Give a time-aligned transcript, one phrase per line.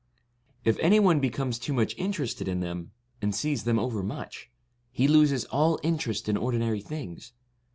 [0.65, 2.89] If any one becomes too much interested in them,
[3.21, 4.49] and sees them over much,
[4.91, 7.33] he loses all interest in ordinary things.